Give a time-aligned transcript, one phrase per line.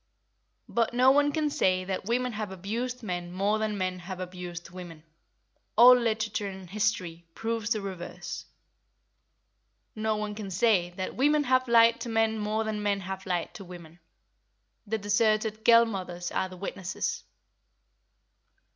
[0.67, 4.71] But no one can say that women have abused men more than men have abused
[4.71, 8.47] women—all literature and history proves the reverse.
[9.95, 13.53] No one can say that women have lied to men more than men have lied
[13.53, 13.99] to women;
[14.87, 17.23] the deserted girl mothers are the witnesses.